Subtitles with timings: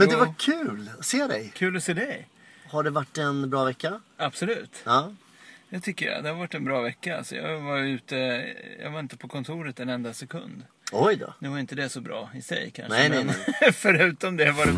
[0.00, 1.52] Men det var kul att se dig.
[1.54, 2.28] Kul att se dig.
[2.70, 4.00] Har det varit en bra vecka?
[4.16, 4.82] Absolut.
[4.84, 5.14] Ja.
[5.70, 6.22] Det tycker jag.
[6.22, 7.18] Det har varit en bra vecka.
[7.18, 8.16] Alltså jag var ute,
[8.82, 10.62] jag var inte på kontoret en enda sekund.
[10.92, 11.34] Oj då.
[11.38, 12.98] Nu var inte det så bra i sig kanske.
[12.98, 14.72] Nej, nej, men förutom det var det...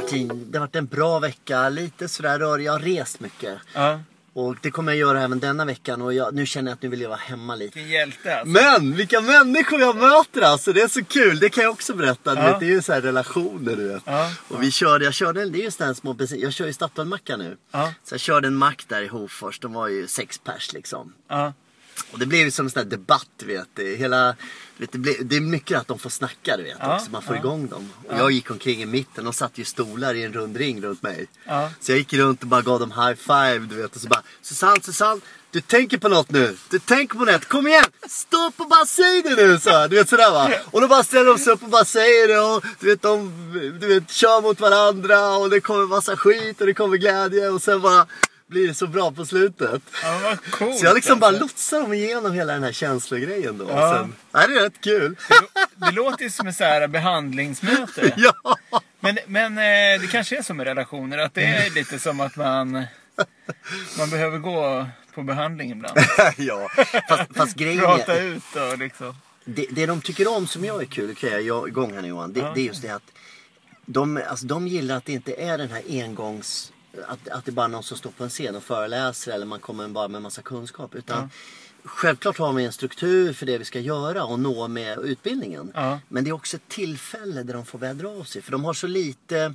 [0.00, 1.68] varit en, det har varit en bra vecka.
[1.68, 2.58] Lite sådär rör.
[2.58, 3.58] Jag har rest mycket.
[3.74, 4.00] Ja.
[4.32, 6.02] Och det kommer jag göra även denna veckan.
[6.02, 7.78] Och jag, nu känner jag att nu vill jag vara hemma lite.
[7.78, 8.48] Vilken hjälte alltså.
[8.48, 10.72] Men vilka människor jag möter alltså.
[10.72, 11.38] Det är så kul.
[11.38, 12.34] Det kan jag också berätta.
[12.34, 12.42] Ja.
[12.42, 14.02] vet, det är ju så här relationer du vet.
[14.06, 14.30] Ja.
[14.48, 16.40] Och vi körde, jag körde, det är ju sådana små bensin.
[16.40, 17.56] Jag kör ju Statoilmacka nu.
[18.04, 19.60] Så jag körde en mack där i Hofors.
[19.60, 21.12] De var ju sex pers liksom.
[22.12, 23.78] Och det blev ju som en sån här debatt du vet.
[23.78, 24.36] Är hela,
[24.76, 27.10] du vet blev, det är mycket att de får snacka du vet Ja, också.
[27.10, 27.40] Man får ja.
[27.40, 27.92] igång dem.
[28.08, 29.24] Och jag gick omkring i mitten.
[29.24, 31.26] De satt ju stolar i en rund ring runt mig.
[31.44, 31.70] Ja.
[31.80, 33.96] Så jag gick runt och bara gav dem high five du vet.
[33.96, 35.20] Och så bara Susanne, Susanne.
[35.50, 36.56] Du tänker på något nu.
[36.70, 37.44] Du tänker på något.
[37.44, 37.84] Kom igen!
[38.08, 39.58] Stå upp och bara säg det nu!
[39.58, 40.50] Så du vet sådär va.
[40.70, 42.40] Och då bara ställer de sig upp och bara säger det.
[42.40, 43.32] Och du vet de
[43.80, 45.36] du vet, kör mot varandra.
[45.36, 47.48] Och det kommer massa skit och det kommer glädje.
[47.48, 48.06] Och sen bara
[48.48, 49.82] blir det så bra på slutet.
[50.02, 50.78] ja, vad coolt.
[50.78, 51.42] Så jag liksom bara alltså.
[51.42, 53.66] lotsar dem igenom hela den här känslogrejen då.
[53.70, 53.94] Ja.
[53.94, 55.16] Sen, nej, det är rätt kul.
[55.74, 58.14] Det låter ju som ett så här behandlingsmöte.
[58.16, 58.56] ja.
[59.00, 62.36] Men, men eh, det kanske är så med relationer, att det är lite som att
[62.36, 62.72] man,
[63.98, 65.98] man behöver gå på behandling ibland.
[66.36, 66.68] ja.
[67.08, 69.14] Fast, fast grejen Prata är, ut och liksom.
[69.44, 72.08] det, det de tycker om som jag är kul, okej jag är igång här nu
[72.08, 72.32] Johan.
[72.32, 72.52] Det, Ja.
[72.54, 73.12] det är just det att
[73.86, 76.72] de, alltså, de gillar att det inte är den här engångs...
[77.08, 79.60] Att, att det bara är någon som står på en scen och föreläser eller man
[79.60, 80.94] kommer bara med massa kunskap.
[80.94, 81.30] Utan
[81.84, 85.72] Självklart har vi en struktur för det vi ska göra och nå med utbildningen.
[85.74, 85.98] Ja.
[86.08, 88.42] Men det är också ett tillfälle där de får vädra av sig.
[88.42, 89.54] För de har så lite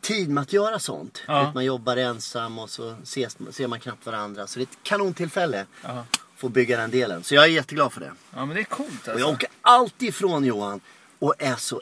[0.00, 1.22] tid med att göra sånt.
[1.26, 1.44] Ja.
[1.44, 4.46] Vet, Man jobbar ensam och så ses, ser man knappt varandra.
[4.46, 6.04] Så det är ett kanontillfälle Ja.
[6.36, 7.22] få bygga den delen.
[7.24, 8.12] Så jag är jätteglad för det.
[8.34, 9.34] ja, men det är coolt Och jag alltså.
[9.34, 10.80] åker alltid ifrån Johan
[11.18, 11.80] och är så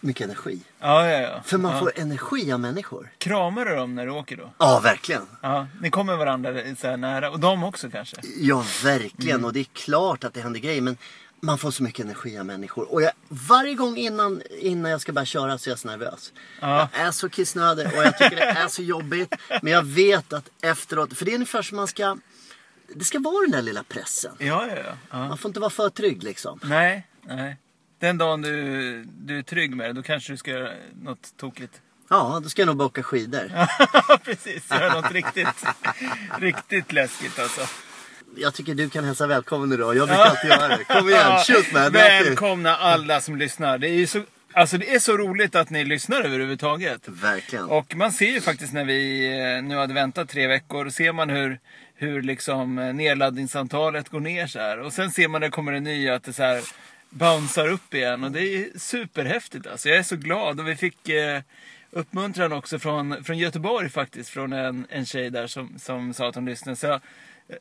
[0.00, 0.60] mycket energi.
[0.80, 1.42] Ja, ja, ja.
[1.44, 1.78] För man ja.
[1.78, 3.12] får energi av människor.
[3.18, 4.52] Kramar du dem när du åker då?
[4.58, 5.26] Ja, verkligen.
[5.40, 7.30] Ja, ni kommer varandra så här nära.
[7.30, 8.16] Och de också kanske?
[8.36, 9.36] Ja, verkligen.
[9.36, 9.44] Mm.
[9.44, 10.80] Och det är klart att det händer grejer.
[10.80, 10.96] Men
[11.40, 12.92] man får så mycket energi av människor.
[12.92, 16.32] Och jag, varje gång innan, innan jag ska börja köra så är jag så nervös.
[16.60, 16.88] Ja.
[16.92, 19.34] Jag är så kissnödig och jag tycker det är så jobbigt.
[19.62, 22.16] Men jag vet att efteråt, för det är ungefär som man ska...
[22.94, 24.32] Det ska vara den där lilla pressen.
[24.38, 24.96] Ja, ja, ja.
[25.10, 25.28] ja.
[25.28, 26.60] Man får inte vara för trygg liksom.
[26.62, 27.56] Nej, nej.
[28.02, 30.70] Den dagen du, du är trygg med det, då kanske du ska göra
[31.02, 31.80] något tokigt.
[32.10, 33.50] Ja, då ska jag nog bara åka skidor.
[34.24, 35.64] Precis, göra något riktigt,
[36.38, 37.60] riktigt läskigt alltså.
[38.36, 39.96] Jag tycker du kan hälsa välkommen idag.
[39.96, 40.84] Jag brukar alltid göra det.
[40.84, 41.92] Kom igen, shoot man.
[41.92, 43.78] Välkomna alla som lyssnar.
[43.78, 47.08] Det är så, alltså det är så roligt att ni lyssnar överhuvudtaget.
[47.08, 47.64] Verkligen.
[47.64, 49.26] Och man ser ju faktiskt när vi
[49.56, 51.60] eh, nu hade väntat tre veckor, ser man hur,
[51.94, 54.78] hur liksom eh, nedladdningsantalet går ner så här.
[54.78, 56.62] Och sen ser man när det kommer en ny att det så här
[57.12, 58.24] bouncear upp igen.
[58.24, 59.88] Och det är superhäftigt alltså.
[59.88, 60.60] Jag är så glad.
[60.60, 61.40] Och vi fick eh,
[61.90, 64.30] uppmuntran också från, från Göteborg faktiskt.
[64.30, 66.76] Från en, en tjej där som, som sa att hon lyssnade.
[66.76, 67.00] Så jag,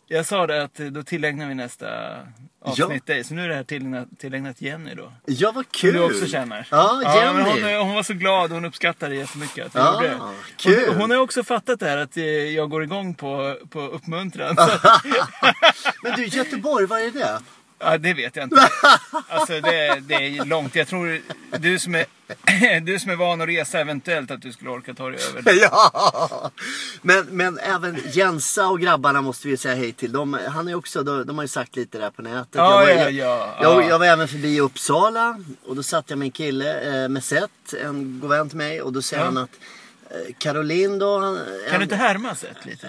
[0.07, 1.87] jag sa det att då tillägnar vi nästa
[2.61, 3.23] avsnitt dig.
[3.23, 5.13] Så nu är det här tillägnat, tillägnat Jenny då.
[5.25, 5.93] Ja, vad Som kul.
[5.93, 6.67] du också känner.
[6.71, 7.33] Ja, Jenny.
[7.33, 7.45] men
[7.79, 10.19] hon, hon var så glad och hon uppskattade det jättemycket att vi Ja, gjorde det.
[10.57, 10.87] kul.
[10.87, 14.55] Hon, hon har också fattat det här att eh, jag går igång på, på uppmuntran.
[16.03, 17.39] Men du, Göteborg, vad är det?
[17.81, 18.69] Ja, det vet jag inte.
[19.29, 20.75] Alltså det, det är långt.
[20.75, 21.21] Jag tror
[21.59, 22.05] du som, är,
[22.85, 25.53] du som är van att resa eventuellt att du skulle orka ta dig över.
[25.61, 26.51] Ja!
[27.01, 30.11] Men, men även Jensa och grabbarna måste vi säga hej till.
[30.11, 32.55] De, han är också, de, de har ju sagt lite där på nätet.
[32.55, 33.89] Ja, jag, var, ja, ja, Jag, ja.
[33.89, 37.75] jag var även förbi Uppsala och då satt jag med en kille eh, med Seth,
[37.85, 38.81] en god vän till mig.
[38.81, 39.49] Och då säger han att
[40.37, 41.19] Caroline då...
[41.19, 41.39] Han,
[41.69, 42.87] Kan du inte härma ett lite?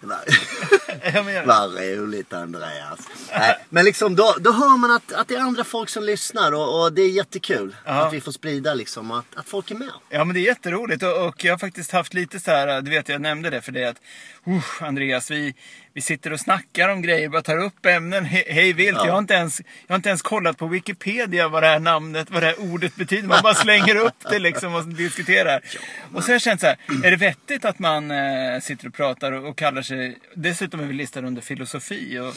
[0.00, 1.42] Det.
[1.46, 3.00] Vad roligt Andreas.
[3.32, 6.52] Nej, men liksom då, då hör man att, att det är andra folk som lyssnar
[6.52, 7.76] och, och det är jättekul.
[7.84, 8.06] Ja.
[8.06, 9.90] Att vi får sprida liksom att, att folk är med.
[10.10, 12.90] Ja men det är jätteroligt och, och jag har faktiskt haft lite så här, du
[12.90, 14.00] vet jag nämnde det för dig att
[14.48, 15.54] uh, Andreas vi,
[15.94, 18.98] vi sitter och snackar om grejer, bara tar upp ämnen he, hej vilt.
[18.98, 19.06] Ja.
[19.06, 22.30] Jag, har inte ens, jag har inte ens kollat på Wikipedia vad det här namnet,
[22.30, 23.28] vad det här ordet betyder.
[23.28, 25.60] Man bara slänger upp det liksom och diskuterar.
[26.14, 28.94] Och så har jag känt så här, är det vettigt att man eh, sitter och
[28.94, 32.34] pratar och, och kallar sig, dessutom är vi listade under filosofi och,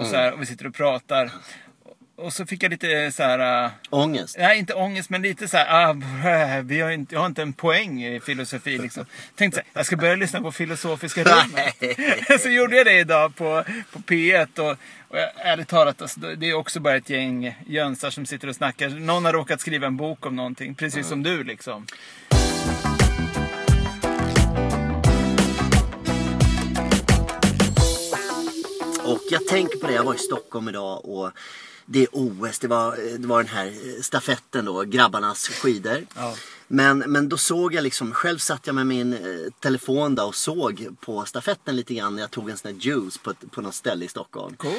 [0.00, 1.30] och så här, och vi sitter och pratar.
[2.18, 3.64] Och så fick jag lite så här...
[3.64, 4.36] Äh, ångest?
[4.38, 5.66] Nej, inte ångest, men lite så här...
[5.68, 5.90] Ah,
[6.56, 8.78] äh, vi har inte, jag har inte en poäng i filosofi.
[8.78, 9.04] Liksom.
[9.34, 11.58] Tänkte så här, jag ska börja lyssna på filosofiska rum.
[12.40, 14.58] så gjorde jag det idag på, på P1.
[14.58, 14.76] Och,
[15.08, 18.88] och ärligt talat, alltså, det är också bara ett gäng jönsar som sitter och snackar.
[18.88, 21.08] Någon har råkat skriva en bok om någonting, precis mm.
[21.08, 21.86] som du liksom.
[29.04, 31.32] Och jag tänker på det, jag var i Stockholm idag och
[31.90, 36.06] det är OS, det var, det var den här stafetten då, grabbarnas skidor.
[36.16, 36.34] Ja.
[36.70, 39.18] Men, men då såg jag liksom, själv satt jag med min eh,
[39.60, 43.18] telefon då och såg på stafetten lite grann när jag tog en sån här juice
[43.18, 44.56] på, på något ställe i Stockholm.
[44.56, 44.76] Coolt.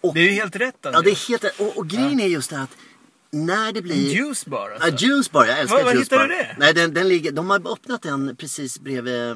[0.00, 1.04] Och- Det är ju helt rätt Ja Andreas.
[1.04, 1.60] det är helt rätt.
[1.60, 2.70] Och, och grejen är just det att
[3.30, 4.14] när det blir...
[4.14, 5.06] Juice bar Ja, alltså.
[5.06, 6.24] juice bar, jag älskar Var- var juice hittar bar.
[6.28, 6.56] du det?
[6.58, 9.34] Nej, den, den ligger, de har öppnat den precis bredvid, eh,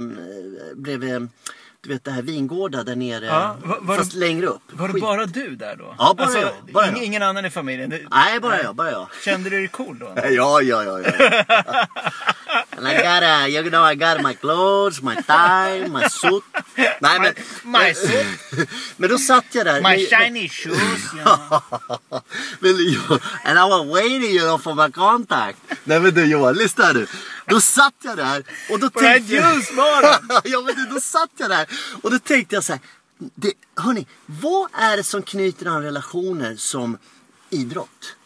[0.76, 1.28] bredvid
[1.82, 3.26] du vet det här vingårda där nere.
[3.26, 4.62] Ja, var- var fast det- längre upp.
[4.72, 5.02] Var det Skit.
[5.02, 5.94] bara du där då?
[5.98, 7.04] Ja, bara jag, bara ing- jag.
[7.04, 7.90] Ingen annan i familjen?
[7.90, 9.08] Det- Nej, bara jag, bara jag.
[9.24, 10.12] Kände du dig cool då?
[10.30, 11.86] Ja, ja, ja, ja.
[12.78, 16.42] And I got a, you know I got my clothes, my tie, my suit.
[17.00, 17.34] Nej men,
[17.64, 18.68] My suit.
[18.96, 19.80] men då satt jag där.
[19.82, 21.12] My shiny shoes.
[22.60, 22.74] Men,
[23.44, 25.58] and I was waiting you know, for my contact.
[25.84, 27.06] Nej men du Johan, lyssna nu.
[27.50, 29.44] Då satt jag där och då På tänkte jag...
[30.44, 31.68] ja men då satt jag där
[32.02, 32.80] och då tänkte jag så här.
[33.34, 36.98] Det, hörni, vad är det som knyter an relationer som
[37.50, 38.16] idrott?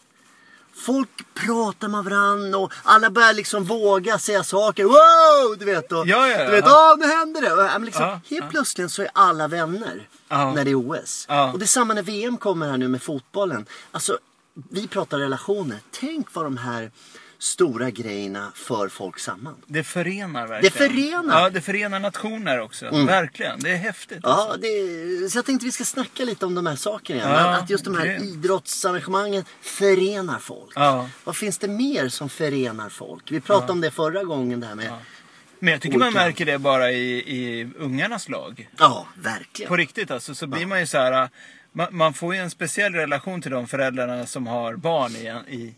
[0.75, 4.83] Folk pratar med varandra och alla börjar liksom våga säga saker.
[4.83, 5.57] Wow!
[5.59, 5.91] Du vet.
[5.91, 6.45] Och, Ja, ja, ja.
[6.45, 7.55] Du vet, åh nu händer det.
[7.55, 11.25] Men liksom, Ja, helt plötsligt så är alla vänner när det är OS.
[11.53, 13.65] Och det är samma när VM kommer här nu med fotbollen.
[13.91, 14.17] Alltså,
[14.71, 15.79] vi pratar relationer.
[15.91, 16.91] Tänk vad de här
[17.45, 19.55] stora grejerna för folk samman.
[19.67, 20.73] Det förenar verkligen.
[20.73, 21.19] Det förenar.
[21.19, 21.29] Mm.
[21.37, 22.85] Ja, det förenar nationer också.
[23.05, 23.59] Verkligen.
[23.59, 24.19] Det är häftigt.
[24.23, 24.57] Ja, alltså.
[24.57, 27.31] det, så jag tänkte vi ska snacka lite om de här sakerna igen.
[27.31, 28.23] Ja, att just de här grymt.
[28.23, 30.71] idrottsarrangemangen förenar folk.
[30.75, 31.09] Ja.
[31.23, 33.31] Vad finns det mer som förenar folk?
[33.31, 34.85] Vi pratade om det förra gången det här med...
[34.85, 34.99] Ja,
[35.59, 38.69] Men jag tycker man märker det bara i, i ungarnas lag.
[39.15, 39.69] verkligen.
[39.69, 40.35] På riktigt alltså.
[40.35, 41.29] Så blir man ju så här.
[41.71, 45.75] Man, man får ju en speciell relation till de föräldrarna som har barn i, i,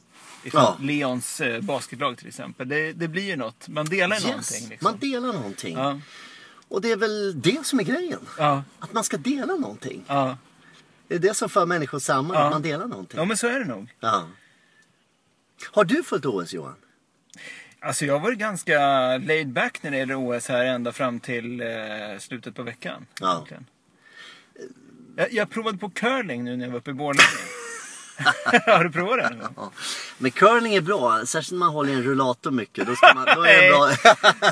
[0.53, 0.77] Ja.
[0.81, 2.69] Leons eh, basketlag till exempel.
[2.69, 3.67] Det, det blir ju något.
[3.67, 4.69] Man delar Yes, någonting.
[4.69, 4.91] Liksom.
[4.91, 5.77] Man delar någonting.
[5.77, 5.99] Ja,
[6.67, 8.19] Och det är väl det som är grejen.
[8.37, 10.03] ja, Att man ska dela någonting.
[10.07, 10.37] ja.
[11.07, 13.19] Det är det som för människor samman, att man delar någonting.
[13.19, 13.89] ja, men så är det nog.
[15.71, 16.75] Har du följt OS Johan?
[17.79, 18.79] Alltså jag har varit ganska
[19.17, 21.67] laid back när det gäller OS här ända fram till eh,
[22.19, 23.05] slutet på veckan.
[23.19, 23.47] Ja.
[25.15, 27.27] Jag, jag provade på curling nu när jag var uppe i Borlänge.
[28.65, 29.53] har du provat gång?
[29.55, 29.71] Ja.
[30.17, 32.87] Men curling är bra, särskilt när man håller i en rullator mycket.
[32.87, 33.91] Då, ska man, då är det bra.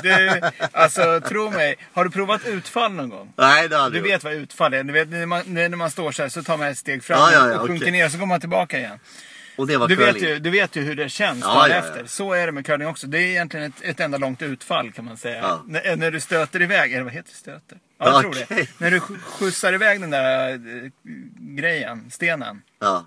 [0.02, 0.40] Du,
[0.72, 1.76] alltså tro mig.
[1.92, 3.32] Har du provat utfall någon gång?
[3.36, 4.82] Nej, det har jag Du aldrig vet vad utfall är.
[4.84, 7.18] Du vet, när, man, när man står så här så tar man ett steg fram
[7.18, 7.92] Ja, ja, ja, och sjunker okej.
[7.92, 8.98] ner och så går man tillbaka igen.
[9.56, 10.14] Och det var Du curling.
[10.14, 11.82] vet, ju, du vet ju hur det känns Ja, dagen ja, ja.
[11.88, 12.06] efter.
[12.06, 13.06] Så är det med curling också.
[13.06, 15.38] Det är egentligen ett, ett enda långt utfall kan man säga.
[15.42, 15.62] Ja.
[15.66, 17.36] När, när du stöter iväg, eller vad heter det?
[17.36, 17.78] Stöter?
[17.98, 18.66] Ja, jag tror det.
[18.78, 20.58] När du sk- skjutsar iväg den där eh,
[21.40, 22.62] grejen, stenen.
[22.80, 23.06] Ja.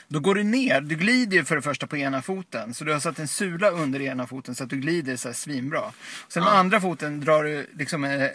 [0.11, 2.73] Då går du ner, du glider ju för det första på ena foten.
[2.73, 5.33] Så du har satt en sula under ena foten så att du glider så här
[5.33, 5.81] svinbra.
[6.27, 8.29] Sen med andra foten drar du, liksom, eh, eh,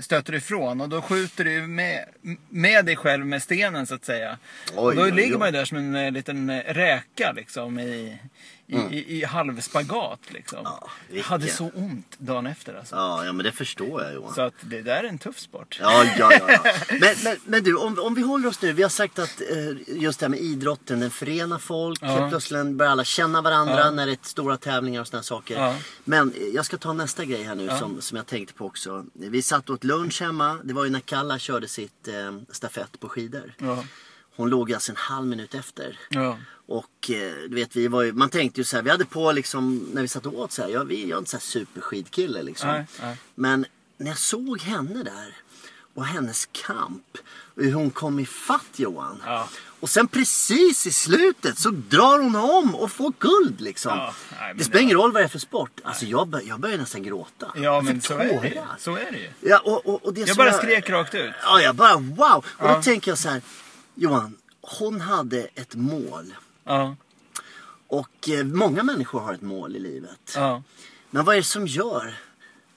[0.00, 2.04] stöter du ifrån och då skjuter du med,
[2.48, 4.38] med dig själv med stenen så att säga.
[4.68, 5.38] Oj, och då oj, ligger oj.
[5.38, 8.18] man ju där som en eh, liten räka liksom i,
[8.66, 10.58] i, i, i halvspagat liksom.
[10.58, 10.72] Mm.
[10.80, 12.96] Ja, jag hade så ont dagen efter alltså.
[12.96, 14.34] Ja, ja, men det förstår jag Johan.
[14.34, 15.78] Så att det där är en tuff sport.
[15.80, 16.60] Ja, ja, ja.
[16.64, 16.72] ja.
[17.00, 18.72] Men, men, men du, om, om vi håller oss nu.
[18.72, 21.98] Vi har sagt att eh, just det här med idrotten, den förenar folk.
[22.02, 22.06] Ja.
[22.06, 23.90] Helt plötsligt börjar alla känna varandra Ja.
[23.90, 25.60] när det är stora tävlingar och sådana saker.
[25.60, 25.76] Ja.
[26.04, 29.04] Men jag ska ta nästa grej här nu som, som jag tänkte på också.
[29.12, 30.58] Vi satt åt lunch hemma.
[30.64, 33.54] Det var ju när Kalla körde sitt eh, stafett på skidor.
[33.58, 33.84] Ja.
[34.36, 35.98] Hon låg alltså en halv minut efter.
[36.10, 36.38] Ja.
[36.66, 39.32] Och eh, du vet, vi var ju, man tänkte ju så här, vi hade på
[39.32, 42.42] liksom, när vi satt åt så här, jag, vi, jag är inte så här superskidkille
[42.42, 42.68] liksom.
[42.68, 43.16] Nej, nej.
[43.34, 45.36] Men när jag såg henne där
[45.98, 47.18] och hennes kamp,
[47.54, 49.22] och hur hon kom i fatt Johan.
[49.26, 49.48] Ja.
[49.80, 53.92] Och sen precis i slutet så drar hon om och får guld liksom.
[53.98, 55.80] Ja, nej, det spelar ingen roll vad det är för sport.
[55.84, 57.52] Alltså jag, bör, jag börjar nästan gråta.
[57.54, 58.64] Ja Jag men så är det.
[58.78, 59.30] Så är det ju.
[59.40, 61.32] Ja, och, och, och det Jag bara skrek rakt ut.
[61.42, 62.36] Ja, jag bara wow.
[62.36, 62.74] Och Ja.
[62.76, 63.42] då tänker jag så här,
[63.94, 66.34] Johan, hon hade ett mål.
[66.64, 66.96] Ja.
[67.86, 70.32] Och eh, många människor har ett mål i livet.
[70.34, 70.62] Ja.
[71.10, 72.14] Men vad är det som gör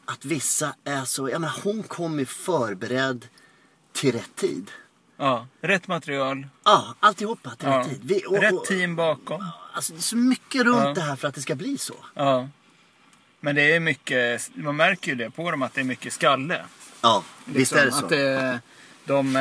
[0.05, 1.29] att vissa är så...
[1.29, 3.27] Jag menar, hon kom ju förberedd
[3.93, 4.72] till rätt tid.
[5.17, 5.48] Ja.
[5.62, 6.48] Rätt material.
[6.63, 7.79] Ja, alltihopa till Ja.
[7.79, 8.01] rätt tid.
[8.03, 9.46] Vi, och, Rätt och, team bakom.
[9.74, 10.93] Alltså, det är så mycket runt Ja.
[10.93, 11.96] det här för att det ska bli så.
[12.13, 12.50] Ja.
[13.39, 16.65] Men det är mycket, man märker ju det på dem att det är mycket skalle.
[17.01, 18.03] Ja, visst Liksom, är det så.
[18.05, 18.60] Att det,
[19.05, 19.34] de,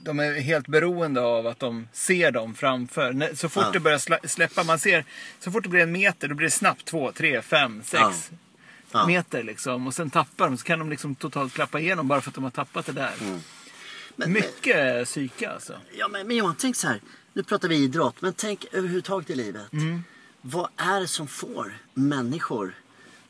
[0.00, 3.34] de är helt beroende av att de ser dem framför.
[3.34, 3.70] Så fort Ja.
[3.72, 5.04] det börjar släppa, man ser,
[5.40, 8.36] så fort det blir en meter då blir det snabbt två, tre, fem, sex Ja.
[8.98, 9.06] Ja.
[9.06, 9.86] meter liksom.
[9.86, 12.44] Och sen tappar de, så kan de liksom totalt klappa igenom bara för att de
[12.44, 13.12] har tappat det där.
[13.20, 13.40] Mm.
[14.16, 15.72] Men, Mycket psyke alltså.
[15.98, 17.00] Ja, men, men Johan, tänk så här.
[17.32, 19.72] Nu pratar vi idrott, men tänk överhuvudtaget i livet.
[19.72, 20.04] Mm.
[20.40, 22.74] Vad är det som får människor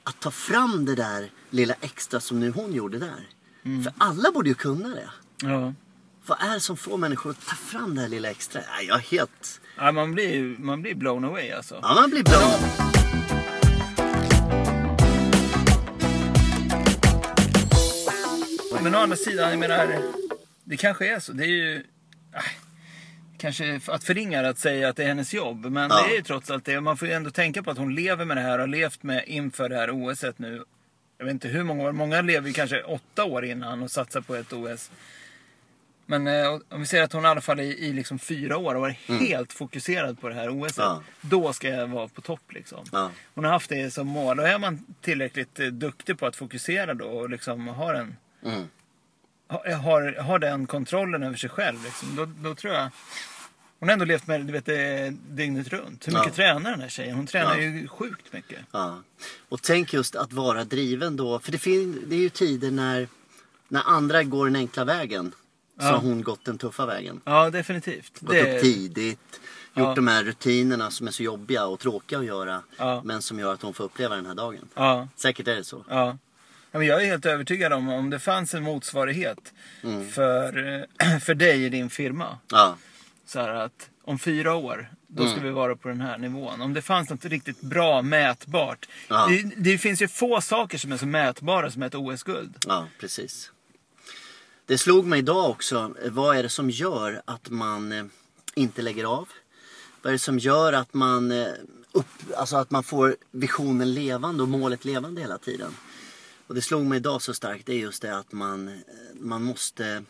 [0.04, 3.28] att ta fram det där lilla extra som nu hon gjorde där?
[3.64, 3.85] Mm.
[3.85, 5.08] För alla borde ju kunna det.
[5.42, 5.75] Ja.
[6.26, 8.61] Vad är det som får människor att ta fram det här lilla extra?
[8.61, 9.61] Ja, jag är helt...
[9.76, 11.78] Ja, man, blir, man blir blown away alltså.
[11.82, 12.58] Ja, man blir bra.
[18.87, 20.02] Men å andra sidan, jag menar,
[20.64, 21.33] det kanske är så.
[21.33, 21.76] Det är ju...
[22.35, 22.40] äh,
[23.38, 25.64] Kanske att förringa att säga att det är hennes jobb.
[25.64, 26.02] Men Ja.
[26.02, 26.81] det är ju trots allt det.
[26.81, 29.02] Man får ju ändå tänka på att hon lever med det här och har levt
[29.02, 30.64] med inför det här OSet nu.
[31.19, 31.93] Jag vet inte hur många år.
[31.93, 34.90] Många lever ju kanske åtta år innan och satsar på ett OS.
[36.07, 38.75] Men eh, om vi säger att hon i alla fall i, i liksom fyra år
[38.75, 40.78] har varit helt fokuserad på det här OSet.
[40.78, 40.88] Mm.
[40.90, 41.02] Ja.
[41.21, 42.85] Då ska jag vara på topp liksom.
[42.93, 43.11] Ja.
[43.35, 44.40] Hon har haft det som mål.
[44.40, 48.69] Och är man tillräckligt eh, duktig på att fokusera då och liksom har en Mm.
[49.49, 51.85] har, har, den kontrollen över sig själv.
[51.85, 52.90] Liksom, då, då tror jag...
[53.78, 56.09] Hon har ändå levt med det du vet, det dygnet runt.
[56.09, 56.35] Hur mycket Ja.
[56.35, 57.16] tränar den här tjejen?
[57.16, 57.61] Hon tränar Ja.
[57.62, 58.59] ju sjukt mycket.
[58.73, 59.02] Ja.
[59.49, 61.38] Och tänk just att vara driven då.
[61.38, 63.09] För det, fin- det är ju tider när,
[63.69, 65.35] när andra går den enkla vägen.
[65.78, 67.21] Så har hon gått den tuffa vägen.
[67.25, 68.21] Ja, definitivt.
[68.21, 69.40] Gått upp tidigt.
[69.75, 72.62] Gjort de här rutinerna som är så jobbiga och tråkiga att göra.
[73.05, 75.09] Men som gör att hon får uppleva den här dagen.
[75.16, 75.85] Säkert är det så.
[76.78, 79.52] Men jag är helt övertygad om om det fanns en motsvarighet
[79.83, 80.11] Mm.
[80.11, 82.38] för, eh, för dig i din firma.
[82.50, 82.76] Ja.
[83.26, 85.45] Så här att om fyra år, då ska Mm.
[85.45, 86.61] vi vara på den här nivån.
[86.61, 88.88] Om det fanns något riktigt bra mätbart.
[89.09, 89.26] Ja.
[89.30, 92.54] Det, det finns ju få saker som är så mätbara som ett OS-guld.
[92.66, 93.50] Ja, precis.
[94.66, 95.95] Det slog mig idag också.
[96.04, 98.04] eh, Vad är det som gör att man eh,
[98.54, 99.28] inte lägger av?
[100.02, 101.33] Vad är det som gör att man,
[101.92, 102.06] upp,
[102.37, 105.76] alltså att man får visionen levande och målet levande hela tiden?
[106.47, 107.67] Och det slog mig idag så starkt.
[107.67, 108.83] Det är just det att man,
[109.15, 110.05] man måste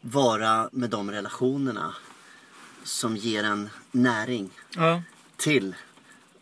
[0.00, 1.94] vara med de relationerna
[2.84, 5.02] som ger en näring Ja.
[5.36, 5.74] till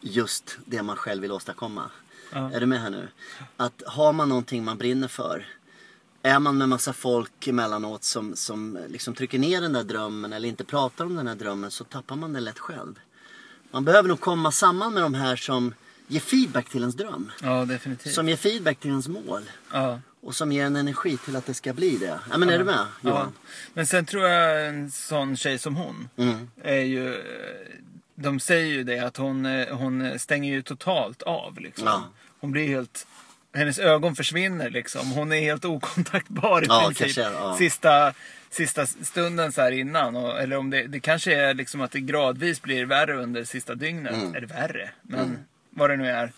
[0.01, 1.91] just det man själv vill åstadkomma.
[2.33, 2.51] Ja.
[2.53, 3.09] Är du med här nu?
[3.57, 5.47] Att har man någonting man brinner för.
[6.23, 10.49] Är man med massa folk emellanåt som, som liksom trycker ner den där drömmen eller
[10.49, 12.99] inte pratar om den här drömmen så tappar man det lätt själv.
[13.71, 15.75] Man behöver nog komma samman med de här som
[16.09, 17.33] ger feedback till ens dröm.
[17.43, 18.15] ja, definitivt.
[18.15, 19.43] Som ger feedback till ens mål.
[19.73, 20.01] Ja.
[20.21, 22.19] Och som ger en energi till att det ska bli det.
[22.31, 23.09] Ja, men är du med Ja.
[23.11, 23.33] Johan?
[23.75, 26.51] Men sen tror jag en sån tjej som hon Mm.
[26.63, 27.23] är ju...
[28.15, 31.87] De säger ju det att hon, hon stänger ju totalt av liksom.
[31.87, 32.05] Ja.
[32.41, 33.07] Hon blir helt...
[33.53, 35.11] Hennes ögon försvinner liksom.
[35.11, 37.05] Hon är helt okontaktbar i Ja, princip.
[37.17, 37.57] kanske, ja.
[37.59, 38.13] Sista,
[38.51, 40.17] sista stunden så här innan.
[40.17, 43.75] Och, eller om det, det kanske är liksom att det gradvis blir värre under sista
[43.75, 44.15] dygnet.
[44.15, 44.35] Mm.
[44.35, 45.39] Eller värre, men
[45.79, 46.33] vad det nu är.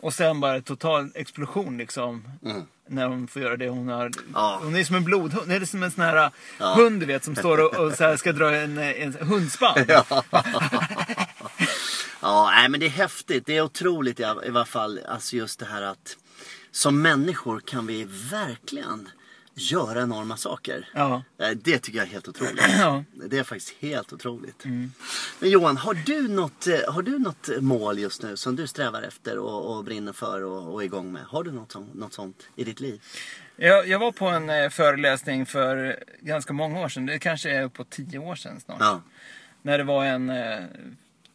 [0.00, 2.24] Och sen bara total explosion liksom.
[2.44, 2.62] Mm.
[2.88, 4.10] När hon får göra det hon har.
[4.34, 4.60] Ja.
[4.62, 5.48] Hon är som en blodhund.
[5.48, 6.74] Det är som en sån här Ja.
[6.74, 9.84] hund du vet som står och, och så ska dra en, en hundspann.
[9.88, 10.22] Ja.
[12.20, 13.46] ja, nej, men det är häftigt.
[13.46, 15.00] Det är otroligt i alla fall.
[15.08, 16.16] Alltså just det här att
[16.70, 19.08] som människor kan vi verkligen
[19.56, 20.88] göra enorma saker.
[20.94, 21.22] Ja.
[21.38, 22.64] Eh, Det tycker jag är helt otroligt.
[22.78, 23.04] Ja.
[23.12, 24.64] Det är faktiskt helt otroligt.
[24.64, 24.92] Mm.
[25.40, 29.02] Men Johan, har du, något, eh, har du något mål just nu som du strävar
[29.02, 31.22] efter och, och brinner för och, och är igång med?
[31.22, 33.02] Har du något, något sånt i ditt liv?
[33.56, 37.06] Jag, jag var på en eh, föreläsning för ganska många år sedan.
[37.06, 38.76] Det kanske är på tio år sedan snart.
[38.80, 39.00] Ja.
[39.62, 40.26] När det var en...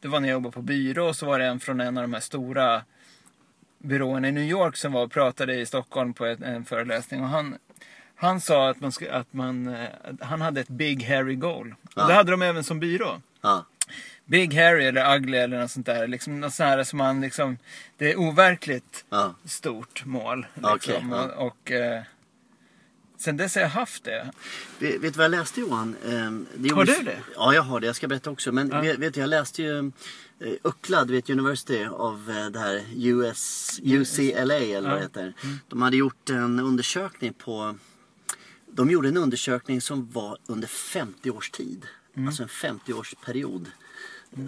[0.02, 2.02] Det var när jag jobbade på byrå och så var det en från en av
[2.04, 2.82] de här stora
[3.78, 7.22] byråerna i New York som var och pratade i Stockholm på ett, en föreläsning.
[7.22, 7.58] Och han,
[8.22, 11.76] han sa att, man ska, att man, eh, att han hade ett Big Harry Goal.
[11.96, 12.08] Ja.
[12.08, 13.22] Det hade de även som byrå.
[13.42, 13.66] Ja.
[14.26, 16.08] Big Harry eller Ugly eller något sånt där.
[16.08, 17.58] Liksom något sånt här som man liksom...
[17.98, 19.36] Det är overkligt Ja.
[19.46, 20.46] stort mål.
[20.74, 21.10] Liksom.
[21.12, 21.24] ja.
[21.26, 22.02] Och, och eh,
[23.18, 24.32] sen dess har jag haft det.
[24.80, 25.96] Vet, vet du vad jag läste Johan?
[26.10, 27.18] Ehm, det Har du det?
[27.36, 27.86] Ja, jag har det.
[27.88, 28.52] Jag ska berätta också.
[28.52, 28.82] Men Ja.
[28.82, 29.80] vet, vet du, jag läste ju
[30.40, 35.34] eh, Uckla, du vet University of eh, det här US, UCLA eller vad det heter.
[35.68, 37.76] De hade gjort en undersökning på
[38.72, 41.86] de gjorde en undersökning som var under 50 års tid.
[42.16, 42.28] Mm.
[42.28, 43.72] Alltså en 50 års period.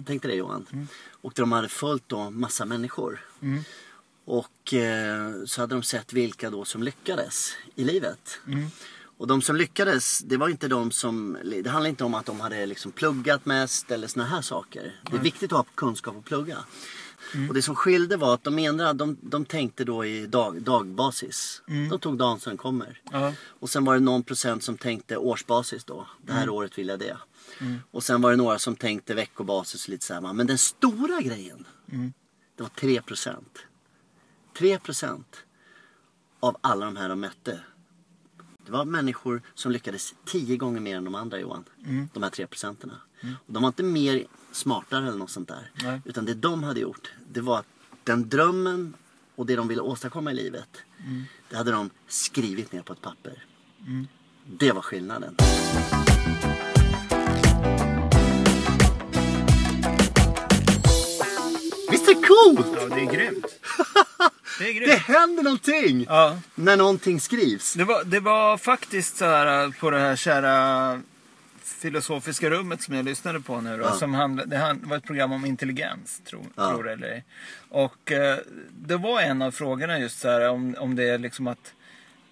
[0.06, 0.88] Tänk dig det Johan.
[1.10, 3.20] Och de hade följt då massa människor.
[3.42, 3.64] Mm.
[4.24, 8.40] Och eh, så hade de sett vilka då som lyckades i livet.
[8.46, 8.66] Mm.
[9.16, 11.38] Och de som lyckades, det var inte de som...
[11.62, 15.00] Det handlar inte om att de hade liksom pluggat mest eller såna här saker.
[15.10, 16.58] Det är viktigt att ha kunskap och plugga.
[17.48, 21.62] Och det som skilde var att de ena, de, de tänkte då i dag, dagbasis.
[21.90, 23.00] De tog dagen som kommer.
[23.12, 23.32] Ja.
[23.46, 26.06] Och sen var det någon procent som tänkte årsbasis då.
[26.22, 27.16] Det här året vill jag det.
[27.90, 30.32] Och sen var det några som tänkte veckobasis och lite här.
[30.32, 31.66] Men den stora grejen,
[32.56, 33.58] det var 3 procent.
[34.58, 35.36] 3 procent
[36.40, 37.60] av alla de här de mätte.
[38.66, 41.64] Det var människor som lyckades tio gånger mer än de andra Johan.
[42.12, 43.00] De här 3 procenterna.
[43.46, 45.70] Och de var inte mer smartare eller något sånt där.
[45.82, 46.00] Nej.
[46.04, 47.66] Utan det de hade gjort, det var att
[48.04, 48.94] den drömmen
[49.36, 50.68] och det de ville åstadkomma i livet.
[51.50, 53.44] Det hade de skrivit ner på ett papper.
[54.46, 55.36] Det var skillnaden.
[61.90, 62.66] Visst är det coolt?
[62.90, 63.46] Ja, det är grymt.
[64.58, 66.38] Det är Det händer någonting Ja.
[66.54, 67.74] när någonting skrivs.
[67.74, 71.00] Det var, det var faktiskt så här på det här kära
[71.66, 73.76] filosofiska rummet som jag lyssnade på nu.
[73.76, 73.92] Då, Ja.
[73.92, 76.70] som handlade, det hand- var ett program om intelligens, tro, Ja.
[76.70, 77.24] tror eller ej.
[77.68, 78.38] Och eh,
[78.70, 81.74] det var en av frågorna just så här om, om det är liksom att,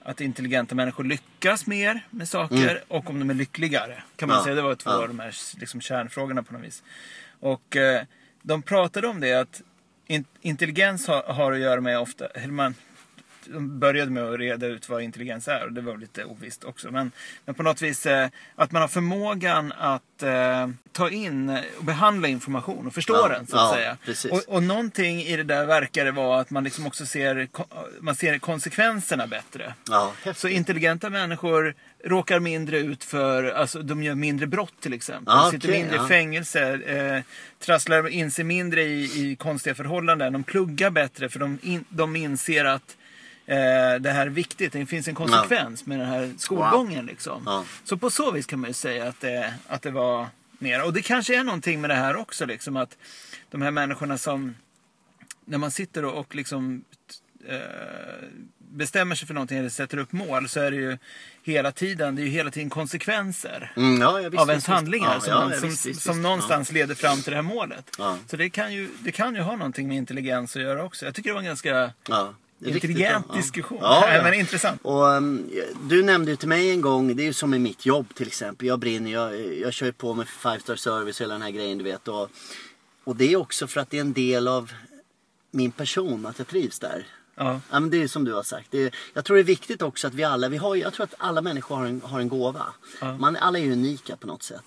[0.03, 4.03] att intelligenta människor lyckas mer med saker och om de är lyckligare.
[4.17, 4.41] Kan man Mm.
[4.41, 4.45] Ja.
[4.45, 4.55] säga.
[4.55, 6.83] Det var två av de här liksom, kärnfrågorna på något vis.
[7.41, 8.03] Och eh,
[8.43, 9.62] de pratade om det att
[10.07, 12.75] in, intelligens har, har att göra med ofta, man,
[13.51, 16.91] de började med att reda ut vad intelligens är och det var lite ovisst också.
[16.91, 17.13] Men,
[17.45, 22.29] men på något vis eh, att man har förmågan att eh, ta in och behandla
[22.29, 24.33] information och förstå Ja, den så att ja, säga.
[24.33, 27.49] Och, och någonting i det där verkar det vara att man liksom också ser,
[28.01, 29.75] man ser konsekvenserna bättre.
[29.89, 35.35] Ja, Så intelligenta människor råkar mindre ut för, alltså de gör mindre brott till exempel.
[35.37, 36.05] Ja, Sitter okej, mindre ja.
[36.05, 37.23] i fängelse, eh,
[37.59, 40.33] trasslar in sig mindre i, i konstiga förhållanden.
[40.33, 42.97] De pluggar bättre för de, in, de inser att
[44.01, 44.73] det här är viktigt.
[44.73, 47.07] Det finns en konsekvens med den här skolgången.
[47.07, 47.43] Liksom.
[47.47, 47.65] Ja.
[47.85, 50.27] Så på så vis kan man ju säga att det, att det var
[50.59, 50.85] mer.
[50.85, 52.47] Och det kanske är någonting med det här också.
[52.47, 52.97] Liksom, att
[53.51, 54.55] de här människorna som,
[55.45, 56.85] när man sitter och, liksom
[57.49, 57.59] eh,
[58.59, 60.99] bestämmer sig för någonting eller sätter upp mål så är det ju
[61.43, 65.15] hela tiden, det är ju hela tiden konsekvenser Mm, ja, ja, visst, av ens handlingar
[65.15, 65.27] visst.
[65.27, 67.97] som, Ja, ja, som, visst, visst, som någonstans leder fram till det här målet.
[67.99, 68.19] Ja.
[68.27, 71.05] Så det kan, ju, det kan ju ha någonting med intelligens att göra också.
[71.05, 71.93] Jag tycker det var en ganska
[72.64, 73.78] Riktigt intelligent diskussion.
[73.81, 74.23] Ja, ja.
[74.23, 74.81] Men intressant.
[74.85, 75.50] Och, um,
[75.88, 78.26] du nämnde ju till mig en gång, det är ju som i mitt jobb till
[78.26, 78.69] exempel.
[78.69, 81.78] Jag brinner, jag, jag kör på med five star service och hela den här grejen
[81.78, 82.09] du vet.
[82.09, 82.31] Och,
[83.04, 84.73] och det är också för att det är en del av
[85.50, 87.07] min person, att jag trivs där.
[87.35, 87.61] Ja.
[87.71, 88.75] Ja, men det är som du har sagt.
[88.75, 91.14] Är, jag tror det är viktigt också att vi alla, vi har, jag tror att
[91.19, 92.66] alla människor har en, har en gåva.
[93.01, 93.16] Ja.
[93.16, 94.64] Man, alla är unika på något sätt.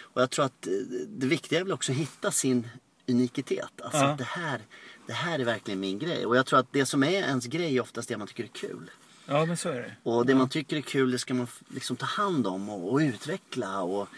[0.00, 0.72] Och jag tror att eh,
[1.08, 2.68] det viktiga är väl också att hitta sin
[3.08, 3.80] unikitet.
[3.82, 4.06] Alltså Ja.
[4.06, 4.60] att det här,
[5.06, 6.26] det här är verkligen min grej.
[6.26, 8.48] Och jag tror att det som är ens grej är oftast det man tycker är
[8.48, 8.90] kul.
[9.26, 9.92] ja, men så är det.
[10.02, 12.98] Och det man tycker är kul det ska man liksom ta hand om och, och
[12.98, 13.80] utveckla.
[13.80, 14.08] Och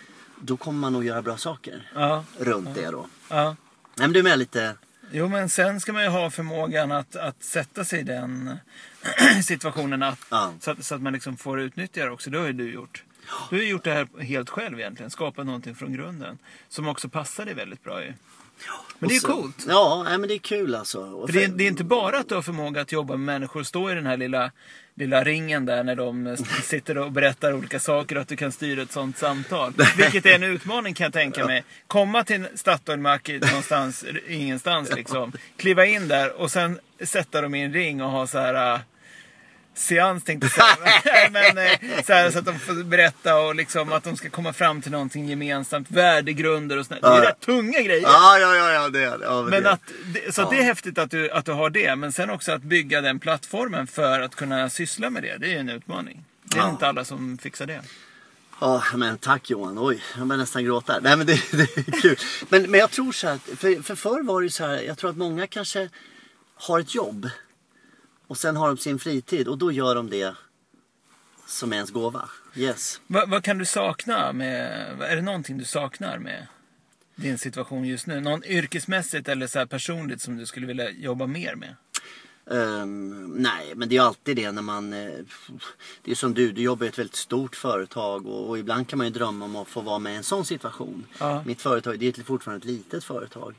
[0.41, 3.07] då kommer man nog göra bra saker Ja, runt det då.
[3.29, 3.45] ja.
[3.99, 4.75] Nej men du är med lite...
[5.11, 8.57] Jo, men sen ska man ju ha förmågan att, att sätta sig i den
[9.45, 10.53] situationen att, Ja.
[10.61, 12.31] så, att, så att man liksom får utnyttja det också.
[12.31, 13.03] Det har ju du gjort.
[13.51, 15.11] Du har gjort det här helt själv egentligen.
[15.11, 16.39] Skapat någonting från grunden.
[16.69, 18.13] Som också passar dig väldigt bra ju.
[18.99, 19.65] Men det är så- coolt.
[19.69, 21.27] Ja, nej, men det är kul alltså.
[21.27, 23.61] För det, är, det är inte bara att du har förmåga att jobba med människor
[23.61, 24.53] och stå i den här lilla,
[24.95, 28.83] lilla ringen där när de sitter och berättar olika saker och att du kan styra
[28.83, 29.73] ett sånt samtal.
[29.97, 31.65] Vilket är en utmaning kan jag tänka mig.
[31.87, 35.33] Komma till en Statoil-mack någonstans, ingenstans liksom.
[35.57, 38.81] Kliva in där och sen sätta dem i en ring och ha så här äh,
[39.79, 41.31] seans tänkte jag säga.
[41.31, 44.53] Men, eh, så, här, så att de får berätta och liksom att de ska komma
[44.53, 45.91] fram till någonting gemensamt.
[45.91, 47.01] Värdegrunder och sånt.
[47.03, 47.29] Det är Ja.
[47.29, 48.03] rätt tunga grejer.
[48.03, 49.19] Ja, ja, ja, ja det är.
[49.23, 49.71] Ja, Men det.
[49.71, 49.81] att,
[50.15, 51.97] det- så att det är häftigt att du, att du har det.
[51.97, 55.37] Men sen också att bygga den plattformen för att kunna syssla med det.
[55.39, 56.25] Det är ju en utmaning.
[56.43, 56.71] Det är Ja.
[56.71, 57.81] inte alla som fixar det.
[58.61, 59.79] Ja, men tack Johan.
[59.79, 60.99] Oj, jag börjar nästan gråta.
[61.03, 62.17] Nej, men det, det är kul.
[62.49, 64.99] Men, men jag tror så här, för, för förr var det ju så här, jag
[64.99, 65.89] tror att många kanske
[66.55, 67.31] har ett jobb
[68.27, 70.35] och sen har de sin fritid och då gör de det
[71.47, 72.29] som är ens gåva.
[72.55, 73.01] Yes.
[73.07, 74.71] Vad, vad kan du sakna med,
[75.03, 76.47] är det någonting du saknar med
[77.15, 78.21] din situation just nu?
[78.21, 81.75] Någon yrkesmässigt eller så här personligt som du skulle vilja jobba mer med?
[82.51, 84.93] Ehm, nej, men det är alltid det när man...
[84.93, 85.09] eh,
[86.03, 88.97] det är som du, du jobbar i ett väldigt stort företag och, och ibland kan
[88.99, 91.07] man ju drömma om att få vara med i en sån situation.
[91.19, 91.43] Ja.
[91.47, 93.55] Mitt företag, det är fortfarande ett litet företag.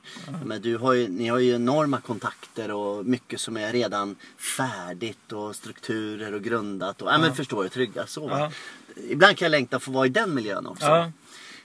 [0.46, 4.16] Men du har ju, ni har ju enorma kontakter och mycket som är redan
[4.58, 7.02] färdigt och strukturer och grundat.
[7.02, 7.18] Och, ja.
[7.18, 8.28] men förstår du, trygga så.
[8.30, 8.52] Ja.
[9.10, 10.86] Ibland kan jag längta för att vara i den miljön också.
[10.86, 11.12] Ja,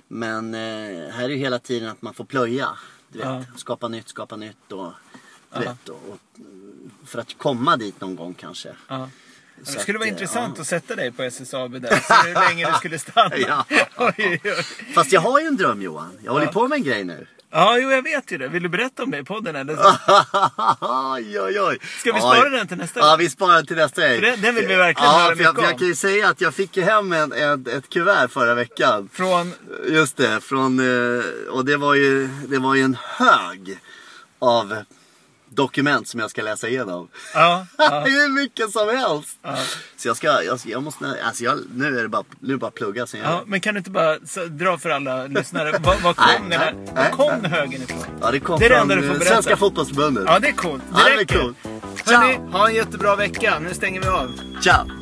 [0.08, 2.68] Men eh, här är ju hela tiden att man får plöja.
[3.08, 3.44] Du vet, Ja.
[3.56, 4.72] skapa nytt, skapa nytt.
[4.72, 4.92] Och,
[5.54, 5.70] du Ja.
[5.70, 6.18] vet, och,
[7.06, 8.68] för att komma dit någon gång kanske.
[8.88, 9.08] ja.
[9.64, 10.60] Så Det skulle vara att, eh, intressant ja.
[10.62, 11.90] att sätta dig på SSAB där.
[11.90, 13.36] Se hur länge du skulle stanna.
[13.38, 13.64] Ja.
[13.96, 14.64] Oj, oj, oj.
[14.94, 16.12] Fast jag har ju en dröm Johan.
[16.24, 16.52] Jag håller Ja.
[16.52, 17.26] på med en grej nu.
[17.50, 18.48] Ja, jo, jag vet ju det.
[18.48, 19.76] Vill du berätta om det i podden eller?
[20.80, 21.78] oj, oj, oj.
[21.98, 22.20] Ska vi Oj.
[22.20, 23.18] spara den till nästa Ja, gång?
[23.18, 24.20] vi sparar den till nästa gång.
[24.20, 25.78] Den- den vill vi verkligen ja, höra jag, mycket jag om.
[25.78, 29.08] kan ju säga att jag fick ju hem en, en, ett kuvert förra veckan.
[29.12, 29.52] Från...
[29.88, 33.78] Just det, från, eh, och det var, ju, det var ju en hög
[34.38, 34.76] av
[35.54, 37.08] dokument som jag ska läsa igenom.
[37.34, 39.38] Ja, ja, Hur mycket som helst.
[39.42, 39.56] ja.
[39.96, 42.58] Så jag ska, jag, jag måste, alltså jag, nu är det bara, nu är det
[42.58, 43.42] bara plugga sen jag ja.
[43.46, 45.72] Men kan du inte bara så, dra för alla lyssnare.
[45.78, 47.50] Var, var kom, Nej, den här, nej, var kom nej.
[47.50, 47.98] högen ifrån?
[48.20, 49.32] Ja, det kom Det är det från enda du får berätta.
[49.34, 50.24] Svenska fotbollsförbundet.
[50.26, 50.82] Ja, det är coolt.
[50.92, 51.38] Ja, Det det är räcker.
[51.40, 51.56] coolt.
[52.06, 53.58] Hörni, ha en jättebra vecka.
[53.58, 54.30] Nu stänger vi av.
[54.62, 55.01] Ciao!